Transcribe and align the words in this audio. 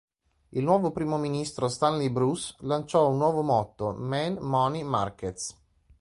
Il 0.49 0.63
nuovo 0.63 0.89
primo 0.89 1.17
ministro, 1.19 1.67
Stanley 1.67 2.09
Bruce 2.09 2.55
lanciò 2.61 3.07
un 3.07 3.17
nuovo 3.17 3.43
motto: 3.43 3.91
"Men, 3.91 4.39
Money, 4.41 4.81
Markets". 4.81 5.55